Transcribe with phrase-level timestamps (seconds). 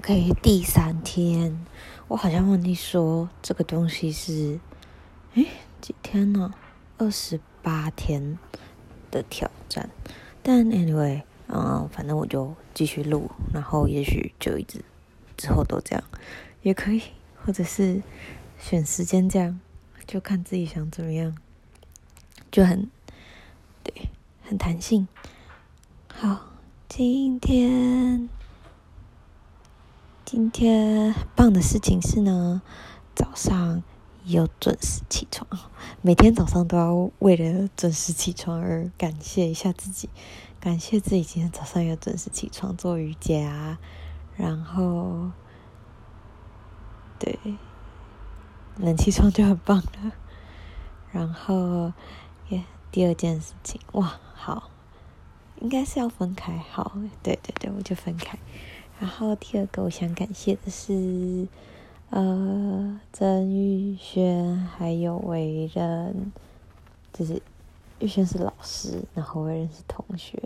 [0.00, 1.66] OK，第三天，
[2.08, 4.58] 我好像忘记说这个东西是，
[5.34, 5.46] 诶，
[5.82, 6.54] 几天呢？
[6.96, 8.38] 二十八天
[9.10, 9.90] 的挑战。
[10.42, 14.82] 但 anyway，嗯，反正我就继续录，然后也许就一直
[15.36, 16.02] 之后都这样，
[16.62, 17.02] 也可以，
[17.44, 18.02] 或者是
[18.58, 19.60] 选时间这样，
[20.06, 21.36] 就看自己想怎么样，
[22.50, 22.90] 就很，
[23.82, 24.08] 对，
[24.44, 25.06] 很弹性。
[26.08, 26.46] 好，
[26.88, 28.39] 今天。
[30.32, 32.62] 今天很棒的事情是呢，
[33.16, 33.82] 早上
[34.22, 35.44] 又准时起床。
[36.02, 40.08] 每天早上都要为了准时起床而感谢一下自己，
[40.60, 43.78] 感谢自己今天早上又准时起床做瑜伽，
[44.36, 45.32] 然后，
[47.18, 47.36] 对，
[48.76, 50.12] 能起床就很棒了。
[51.10, 51.92] 然后，
[52.50, 54.70] 耶，第二件事情，哇，好，
[55.60, 56.56] 应该是要分开。
[56.70, 58.38] 好，对对对，我就分开。
[59.00, 61.48] 然后第二个我想感谢的是，
[62.10, 66.30] 呃，曾玉轩还有维仁，
[67.10, 67.40] 就是
[67.98, 70.38] 玉轩是老师，然后维仁是同学，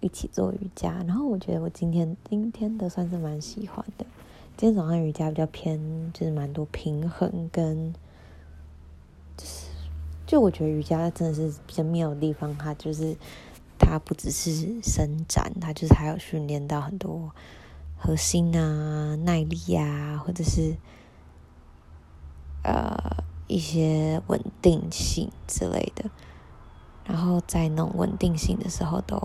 [0.00, 1.04] 一起做瑜伽。
[1.06, 4.04] 然后我觉得我今天今天的算是蛮喜欢的。
[4.56, 5.78] 今天早上瑜伽比较偏，
[6.12, 7.94] 就是蛮多平衡跟，
[9.36, 9.66] 就是
[10.26, 13.16] 就我觉得瑜伽真的是比较妙的地方，它就是
[13.78, 17.30] 它不只是伸展，它就是还有训练到很多。
[18.02, 20.74] 核心啊，耐力啊，或者是
[22.62, 26.08] 呃一些稳定性之类的，
[27.04, 29.20] 然后在那种稳定性的时候都，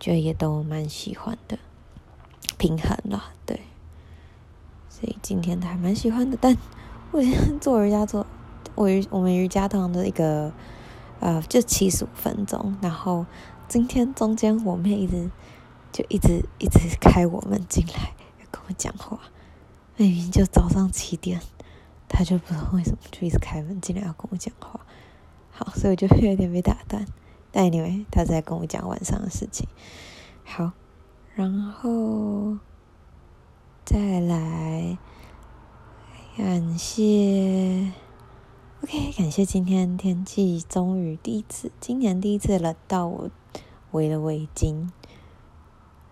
[0.00, 1.58] 觉得也都蛮喜欢的，
[2.56, 3.60] 平衡了，对，
[4.88, 6.38] 所以今天还蛮喜欢的。
[6.40, 6.56] 但
[7.12, 8.26] 我今天做瑜伽做，
[8.74, 10.50] 我我们瑜伽堂的一个
[11.20, 13.26] 呃就七十五分钟，然后
[13.68, 15.30] 今天中间我妹一直。
[15.92, 18.14] 就一直一直开我门进来
[18.50, 19.18] 跟我讲话，
[19.96, 21.40] 明明就早上七点，
[22.08, 24.80] 他就不知道为什么就一直开门进来要跟我讲话。
[25.50, 27.06] 好，所以我就有点被打断。
[27.50, 29.66] 但 anyway，他在跟我讲晚上的事情。
[30.44, 30.72] 好，
[31.34, 32.58] 然后
[33.84, 34.98] 再来
[36.36, 37.92] 感谢
[38.82, 43.30] ，OK，感谢今天天气终于第一次，今年第一次冷到我
[43.90, 44.90] 围了围巾。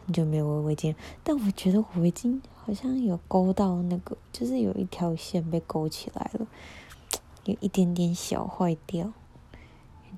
[0.07, 6.47] 你就没有围围巾，但我觉得我围巾好像有勾到那个，就是有一条线被勾起来了，
[7.45, 9.13] 有一点点小坏掉，有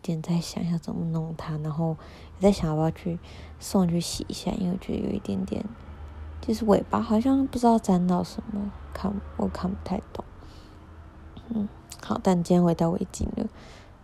[0.03, 1.97] 点在想要怎么弄它，然后
[2.39, 3.19] 也在想要不要去
[3.59, 5.65] 送去洗一下，因为我觉得有一点点，
[6.43, 10.25] 就是尾巴好像不知道沾到什么，看我看不太懂。
[11.49, 11.67] 嗯，
[12.03, 13.49] 好，但今天围到围巾了，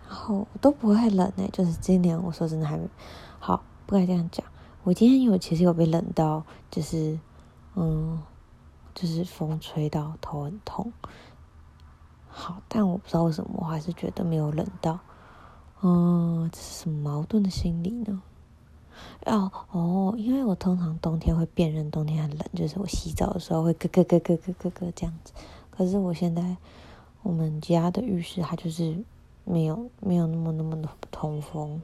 [0.09, 2.89] 然后都不会冷诶，就是今年我说真的还没
[3.39, 4.45] 好，不该这样讲。
[4.85, 7.19] 我今天有其实有被冷到，就是，
[7.75, 8.21] 嗯，
[8.95, 10.93] 就是风吹到头很痛。
[12.29, 14.99] 好，但我不知道为什么，我还是觉得没有冷到。
[15.81, 18.21] 嗯，这是什么矛盾的心理呢？
[19.25, 25.33] 哦哦，因为我通常冬天会辨认冬天很冷，就是我洗澡的时候会咯咯咯咯咯咯咯这样子。
[25.71, 26.59] 可是我现在
[27.23, 29.03] 我们家的浴室它就是
[29.45, 31.81] 没有没有那么那么的通风，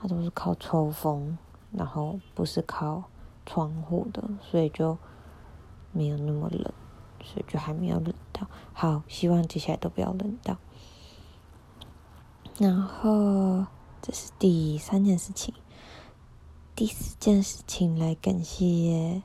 [0.00, 1.36] 它都是靠抽风。
[1.72, 3.04] 然后不是靠
[3.46, 4.98] 窗户的，所以就
[5.92, 6.72] 没有那么冷，
[7.22, 8.46] 所以就还没有冷到。
[8.72, 10.56] 好，希望接下来都不要冷到。
[12.58, 13.66] 然后
[14.00, 15.54] 这是第三件事情，
[16.76, 19.22] 第四件事情来感谢。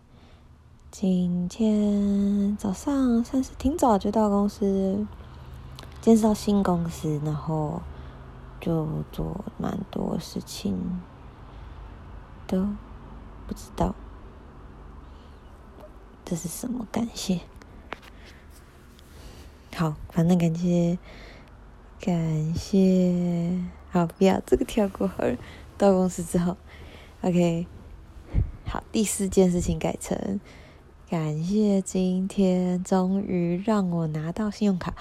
[0.89, 5.05] 今天早上算是挺早就到公司，
[6.01, 7.81] 见识到新公司，然后
[8.61, 10.75] 就做蛮多事情。
[12.47, 12.65] 都
[13.45, 13.93] 不知道
[16.23, 17.41] 这是什么感谢。
[19.75, 20.97] 好，反正感谢，
[21.99, 23.61] 感谢。
[23.91, 25.35] 好，不要这个跳过好了。
[25.77, 26.57] 到公司之后
[27.21, 27.67] ，OK。
[28.65, 30.39] 好，第四件事情改成
[31.09, 34.93] 感谢今天终于让我拿到信用卡。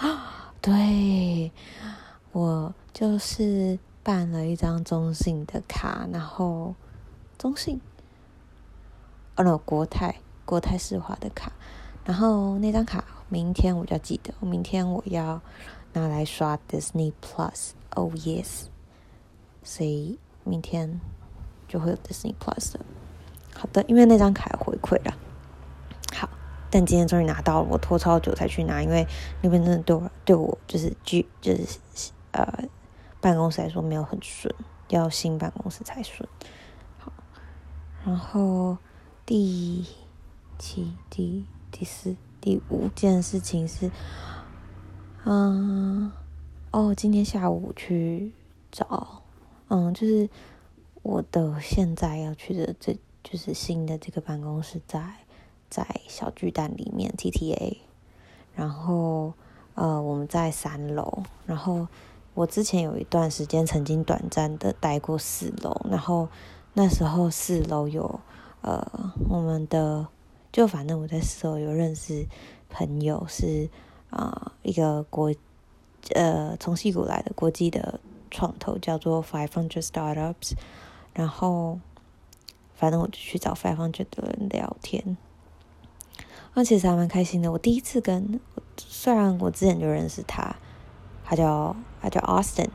[0.60, 1.50] 对，
[2.32, 6.74] 我就是办了一张中信的卡，然后。
[7.38, 7.80] 中信，
[9.36, 11.52] 哦，no，国泰，国泰世华的卡，
[12.04, 15.40] 然后那张卡明天我就要记得，明天我要
[15.92, 18.66] 拿来刷 Disney Plus，Oh yes，
[19.62, 21.00] 所以明天
[21.68, 22.80] 就会有 Disney Plus 的。
[23.54, 25.14] 好的，因为那张卡回馈了。
[26.14, 26.28] 好，
[26.70, 29.06] 但今天终于拿到了，我拖超久才去拿，因为
[29.42, 31.78] 那边真的对我对我就是居就是
[32.32, 32.64] 呃
[33.20, 34.54] 办公室来说没有很顺，
[34.88, 36.28] 要新办公室才顺。
[38.06, 38.78] 然后
[39.26, 39.84] 第
[40.60, 43.90] 七、第第四、第五件事情是，
[45.24, 46.12] 嗯，
[46.70, 48.30] 哦，今天下午去
[48.70, 49.22] 找，
[49.66, 50.30] 嗯，就是
[51.02, 55.04] 我的现在要去的这就是新的这个办公室在
[55.68, 57.78] 在小巨蛋里面 TTA，
[58.54, 59.34] 然后
[59.74, 61.88] 呃我们在三楼，然后
[62.34, 66.28] 我之前有一段时间曾经短暂的待过四楼，然后
[66.78, 68.20] 那时候四楼有
[68.60, 70.06] 呃我们的。
[70.52, 72.26] 就反正我在四楼有认识
[72.70, 73.68] 朋友是，
[74.08, 75.30] 啊一个国
[76.14, 78.00] 呃从西谷来的国际的
[78.30, 80.52] 创投，叫做 Five Hundred Startups。
[81.12, 81.78] 然后
[82.74, 85.18] 反正我就去找 Five Hundred 的人聊天，
[86.54, 87.52] 那其实还蛮开心的。
[87.52, 88.40] 我第一次跟，
[88.78, 90.56] 虽然我之前就认识他，
[91.22, 92.70] 他叫他叫 Austin。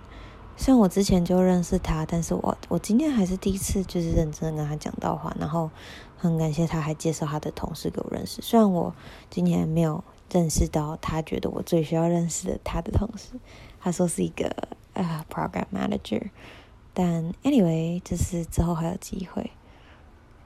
[0.61, 5.71] 虽然我之前就认识他，但是我我今天还是第一次就是认真跟他讲到话，然后
[6.15, 8.43] 很感谢他还介绍他的同事给我认识。
[8.43, 8.93] 虽然我
[9.27, 13.39] 今天没有认识到他觉得我最需要认识的他的同事，
[13.79, 14.55] 他说是一个
[14.93, 16.29] 呃 program manager，
[16.93, 19.49] 但 anyway 就是之后还有机会，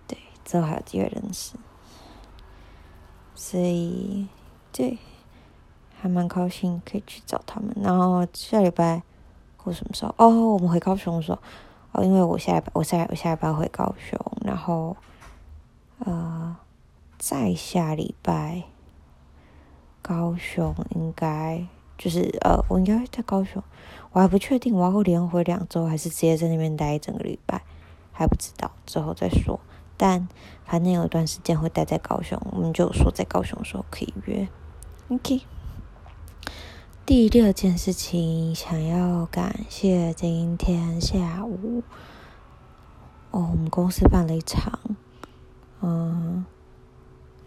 [0.07, 1.55] 对，之后还有机会认识，
[3.35, 4.29] 所以
[4.71, 4.97] 对，
[5.99, 9.03] 还蛮高兴可以去找他们，然后下礼拜。
[9.65, 10.13] 或什么时候？
[10.17, 11.39] 哦，我们回高雄的时候，
[11.91, 14.95] 哦，因为我下礼拜，我下我下礼拜回高雄，然后，
[15.97, 16.55] 呃，
[17.17, 18.63] 再下礼拜，
[20.03, 21.65] 高雄应该
[21.97, 23.63] 就是呃，我应该在高雄，
[24.11, 27.63] 我还不确定我要连回两周，还是直接在那边待一整个礼拜，
[28.11, 29.59] 还不知道，之后再说。
[29.97, 30.27] 但
[30.65, 34.47] 反正有一段时间会待在高雄，我们就说在高雄的时候可以约
[35.09, 35.41] ，OK。
[37.05, 41.83] 第六件事情，想要感谢今天下午，
[43.29, 44.79] 哦，我们公司办了一场，
[45.81, 46.43] 嗯，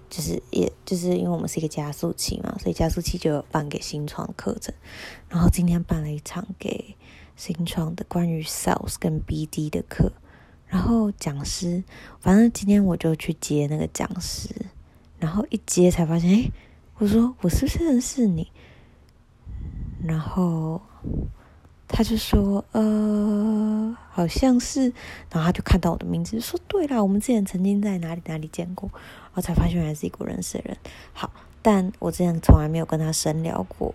[0.09, 4.73] 就是也就是因为我们是一个加速器嘛，所以加速器就有办给新创课程，
[5.29, 6.95] 然后今天办了一场给
[7.35, 10.13] 新创的关于 sales 跟 BD 的课，
[10.69, 11.83] 然后讲师，
[12.21, 14.51] 反正今天我就去接那个讲师，
[15.19, 16.53] 然后一接才发现，诶，
[16.99, 18.53] 我说我是不是认识你？
[20.03, 20.81] 然后
[21.87, 24.93] 他就说：“呃，好像是。”
[25.31, 30.77] 然后他就看到我的名字，说：“对啦，我们之前曾经在哪里哪里见过。”然后才发现原来是一个认识的人。
[31.13, 31.31] 好，
[31.63, 33.95] 但我之前从来没有跟他深聊过。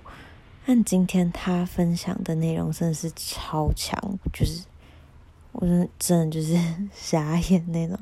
[0.65, 3.99] 但今天他分享的内容真的是超强，
[4.31, 4.63] 就是
[5.51, 6.57] 我真的真的就是
[6.93, 7.97] 傻眼那种，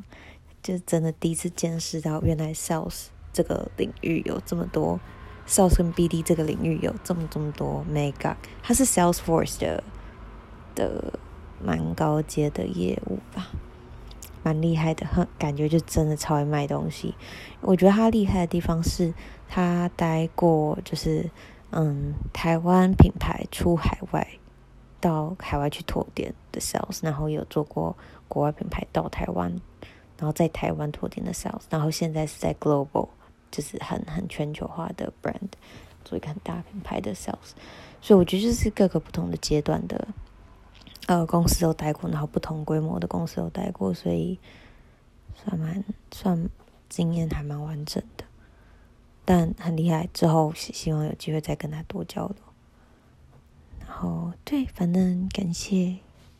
[0.61, 4.99] 就真的第一次见识到原来 sales 这个领域有这么多。
[5.47, 9.83] Sales 跟 BD 这个领域有这么这么多 mega，它是 Salesforce 的
[10.73, 11.19] 的
[11.61, 13.49] 蛮高阶的业务吧，
[14.43, 17.15] 蛮厉害的，很感觉就真的超会卖东西。
[17.59, 19.13] 我觉得他厉害的地方是
[19.49, 21.29] 他待过，就是
[21.71, 24.27] 嗯，台湾品牌出海外
[24.99, 27.95] 到海外去拓店的 sales，然后有做过
[28.27, 29.51] 国外品牌到台湾，
[30.17, 33.09] 然后在台湾拓店的 sales，然后现在是在 global。
[33.51, 35.49] 就是很很全球化的 brand，
[36.05, 37.51] 做一个很大品牌的 sales，
[38.01, 40.07] 所以我觉得就是各个不同的阶段的
[41.07, 44.39] 呃公司都待过，然后不同规模的公司都待过，所以
[45.35, 46.49] 算蛮算
[46.89, 48.23] 经验还蛮完整的，
[49.25, 50.07] 但很厉害。
[50.13, 52.35] 之后希望有机会再跟他多交流。
[53.87, 55.97] 然后对，反正感谢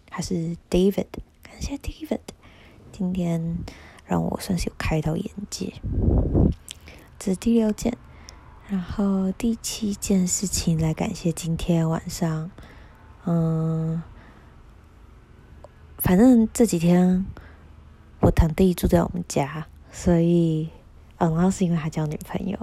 [0.10, 1.08] 还是 David，
[1.44, 2.22] 感谢 David，
[2.92, 3.58] 今天
[4.06, 5.74] 让我算是有开到眼界。
[7.24, 7.96] 这是第六件，
[8.68, 12.50] 然后第七件事情来感谢今天晚上，
[13.26, 14.02] 嗯，
[16.00, 17.24] 反正这几天
[18.22, 20.72] 我堂弟住在我们家，所以，
[21.18, 22.58] 嗯，然后是因为他交女朋友，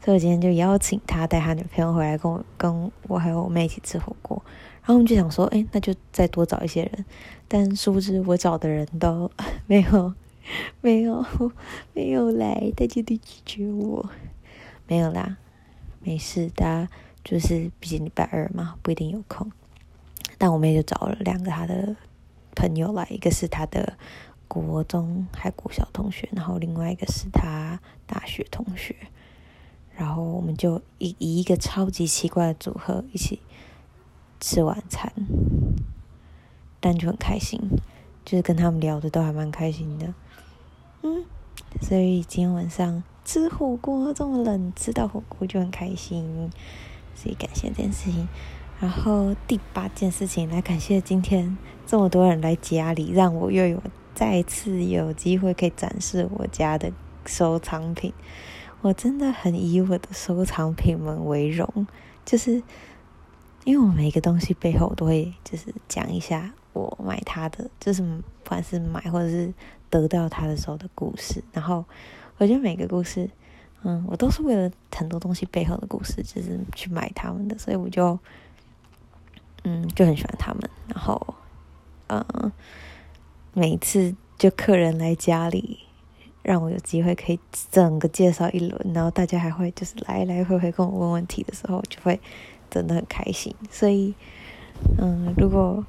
[0.00, 4.40] 所以我今天就邀请他带他女朋友回来跟我跟我还有我妹一起吃火锅，
[4.82, 7.04] 然后我们就想说，哎，那就再多找一些人，
[7.48, 9.28] 但殊不知我找的人都
[9.66, 10.14] 没有。
[10.80, 11.24] 没有，
[11.92, 14.10] 没有来，大家都拒绝我。
[14.86, 15.38] 没有啦，
[16.00, 16.88] 没事的，
[17.24, 19.50] 就是毕竟礼拜二嘛，不一定有空。
[20.36, 21.96] 但我们也就找了两个他的
[22.54, 23.96] 朋友来，一个是他的
[24.46, 28.94] 国中还国小同学，然后另外一个是他大学同学。
[29.96, 33.40] 然后我们就以以一个超级奇怪的组合一起
[34.40, 35.10] 吃晚餐，
[36.80, 37.60] 但就很开心，
[38.24, 40.12] 就是跟他们聊的都还蛮开心的。
[41.06, 41.22] 嗯，
[41.82, 46.50] 所以今天晚上吃火锅这么冷，吃到火锅就很开心，
[47.14, 48.26] 所以感谢这件事情。
[48.80, 53.82] 然后第八件事情来感谢今天这么多人来家里，让我又有
[54.14, 56.90] 再次有机会可以展示我家的
[57.26, 58.14] 收藏品。
[58.80, 61.86] 我真的很以我的收藏品们为荣，
[62.24, 62.62] 就是
[63.64, 69.50] 因为我每个东西背后都会就是讲一下我买它的，就是不管是买或者是
[69.88, 71.42] 得到它的时候的故事。
[71.52, 71.82] 然后
[72.36, 73.30] 我觉得每个故事，
[73.82, 78.18] 嗯，我都是为了很多东西背后的故事，就是去买它们的，所以我就
[79.62, 80.68] 嗯就很喜欢它们。
[80.88, 81.34] 然后
[82.08, 82.52] 嗯，
[83.54, 85.80] 每次就客人来家里。
[86.44, 87.40] 让我有机会可以
[87.70, 92.20] 整个介绍一轮，然后大家还会就是来来回回跟我问问题的时候，就会
[92.70, 93.56] 真的很开心。
[93.70, 94.14] 所以，
[94.98, 95.82] 嗯，如果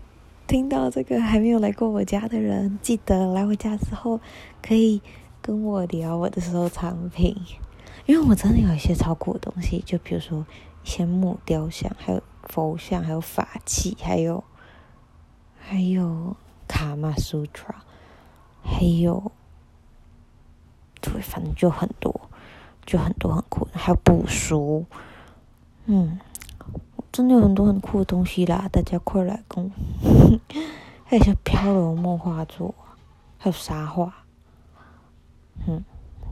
[0.47, 4.19] 听到这个还没有来过我家的人，记得来我家之后
[4.61, 5.01] 可以
[5.41, 7.35] 跟我聊我的收藏品，
[8.05, 10.45] 因为我真的有一些超酷的东西，就比如说
[10.83, 14.43] 一些木雕像，还有佛像，还有法器，还有
[15.57, 16.35] 还有
[16.67, 17.83] 卡玛苏特拉，
[18.63, 19.31] 还有。
[21.01, 22.19] 对，反正就很多，
[22.83, 24.83] 就很多很酷的，还有布书，
[25.85, 26.19] 嗯，
[27.11, 29.63] 真的有很多很酷的东西啦，大家快来跟
[30.01, 30.14] 我，
[31.05, 32.74] 还有一些漂流木画作，
[33.38, 34.25] 还有沙画，
[35.67, 35.84] 嗯，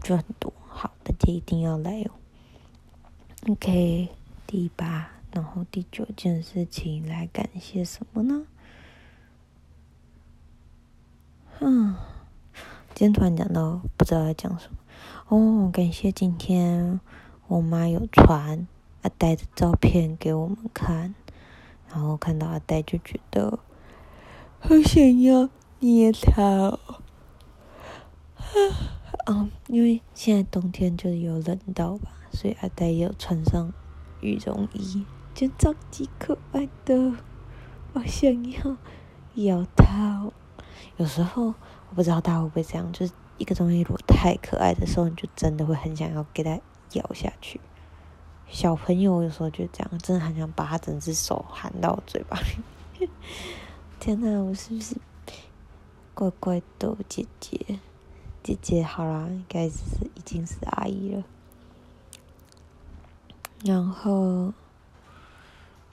[0.01, 2.11] 就很多，好，大家一定要来哦。
[3.49, 4.09] OK，
[4.47, 8.45] 第八，然后第九件事情来感谢什么呢？
[11.59, 11.95] 嗯。
[12.95, 14.77] 今天突然讲到不知道要讲什么
[15.27, 16.99] 哦，感谢今天
[17.47, 18.67] 我妈有传
[19.01, 21.15] 阿呆的照片给我们看，
[21.89, 23.57] 然后看到阿呆就觉得
[24.65, 26.79] 好想要捏它哦，
[29.25, 33.73] 嗯，因为现在冬天就是有冷到吧，所以阿呆也有穿上
[34.21, 35.05] 羽绒衣，
[35.35, 37.13] 就超级可爱的，
[37.91, 38.77] 我想要
[39.35, 40.33] 咬它哦，
[40.97, 41.53] 有时候。
[41.89, 46.59] 我不知道大家会不会这样，就是一个东西如果太可爱的时候，你就真的会很想要给它
[46.93, 47.61] 咬下去。
[48.47, 53.07] 小朋友有时候就这样，真的很想把它整只手含到嘴巴里。
[54.05, 54.97] 天哪，我是不是
[56.13, 57.79] 怪怪的姐姐？
[58.43, 59.79] 姐姐好啦，应该是
[60.13, 61.23] 已经是阿姨了。
[63.63, 64.51] 然后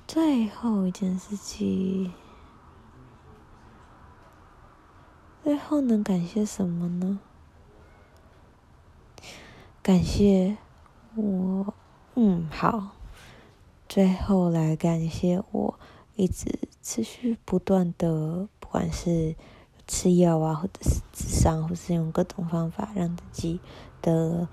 [0.09, 2.13] 最后一件事情。
[5.45, 7.21] 最后能感谢什么呢？
[9.81, 10.57] 感谢
[11.15, 11.73] 我，
[12.17, 12.89] 嗯，好。
[13.89, 15.79] 最后来感谢我
[16.21, 19.35] 一直持续不断的，不管是
[19.87, 23.59] 吃药啊，或者是咨商，或是用各种方法让自己
[24.03, 24.47] 的，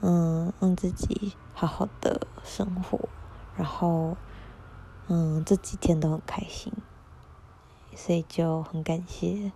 [0.00, 3.08] 嗯，让自己好好的生活，
[3.56, 4.16] 然后，
[5.06, 6.72] 嗯，这几天都很开心，
[7.94, 9.52] 所以就很感谢。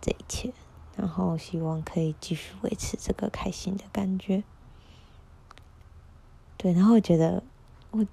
[0.00, 0.52] 这一切，
[0.96, 4.44] 然后希望可以继续维持这个开心的感觉。
[6.58, 7.42] 对，然后我觉得
[7.90, 8.04] 我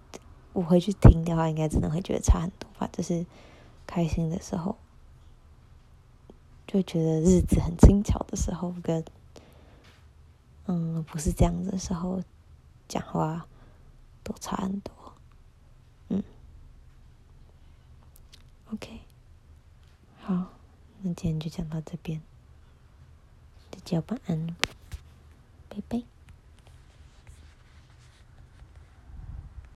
[0.53, 2.89] 我回去听的话，应该真的会觉得差很多吧。
[2.91, 3.25] 就是
[3.87, 4.77] 开心的时候，
[6.67, 9.03] 就觉得日子很轻巧的时候，跟
[10.65, 12.21] 嗯不是这样子的时候，
[12.87, 13.45] 讲话
[14.23, 14.93] 都差很多。
[16.09, 16.23] 嗯
[18.71, 18.99] ，OK，
[20.21, 20.47] 好。
[21.03, 22.21] 那今天就讲到这边，
[23.71, 24.55] 大家晚安，
[25.67, 26.03] 拜拜。